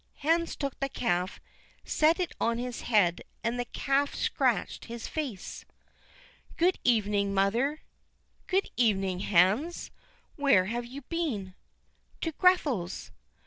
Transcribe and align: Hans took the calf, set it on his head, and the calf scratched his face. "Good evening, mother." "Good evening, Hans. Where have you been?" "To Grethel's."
Hans 0.23 0.55
took 0.55 0.79
the 0.79 0.89
calf, 0.89 1.39
set 1.85 2.19
it 2.19 2.31
on 2.41 2.57
his 2.57 2.81
head, 2.81 3.21
and 3.43 3.59
the 3.59 3.65
calf 3.65 4.15
scratched 4.15 4.85
his 4.85 5.07
face. 5.07 5.63
"Good 6.57 6.79
evening, 6.83 7.35
mother." 7.35 7.81
"Good 8.47 8.69
evening, 8.75 9.19
Hans. 9.19 9.91
Where 10.37 10.65
have 10.65 10.87
you 10.87 11.03
been?" 11.03 11.53
"To 12.21 12.31
Grethel's." 12.31 13.11